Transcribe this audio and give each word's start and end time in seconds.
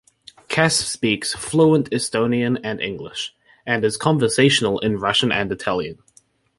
Kass 0.47 0.75
speaks 0.77 1.35
fluent 1.35 1.91
Estonian 1.91 2.59
and 2.63 2.81
English, 2.81 3.35
and 3.67 3.85
is 3.85 3.97
conversational 3.97 4.79
in 4.79 4.97
Russian 4.97 5.31
and 5.31 5.51
Italian. 5.51 5.99